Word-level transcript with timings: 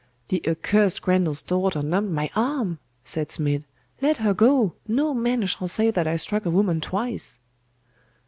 'The 0.29 0.41
accursed 0.47 0.99
Grendel's 1.03 1.43
daughter 1.43 1.83
numbed 1.83 2.11
my 2.11 2.27
arm!' 2.35 2.79
said 3.03 3.29
Smid. 3.29 3.65
'Let 4.01 4.17
her 4.17 4.33
go! 4.33 4.73
No 4.87 5.13
man 5.13 5.45
shall 5.45 5.67
say 5.67 5.91
that 5.91 6.07
I 6.07 6.15
struck 6.15 6.43
a 6.43 6.49
woman 6.49 6.81
twice. 6.81 7.39